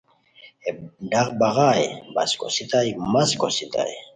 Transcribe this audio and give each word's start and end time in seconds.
ہے 0.63 0.69
ڈاق 1.11 1.27
بغائے، 1.39 1.85
بس 2.13 2.31
کوسیتائے، 2.41 2.91
مس 3.13 3.29
کوسیتائے 3.41 3.95